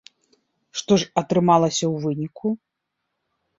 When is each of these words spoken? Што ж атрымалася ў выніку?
Што 0.81 0.97
ж 1.03 1.09
атрымалася 1.23 1.81
ў 1.93 2.09
выніку? 2.09 2.47